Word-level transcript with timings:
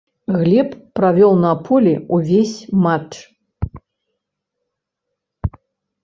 Глеб 0.43 0.69
правёў 0.99 1.33
на 1.43 1.51
полі 1.67 1.91
ўвесь 2.15 2.55
матч. 2.85 3.13